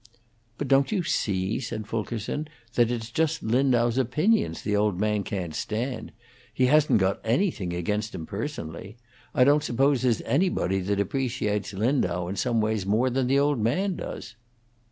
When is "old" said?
4.75-4.99, 13.37-13.59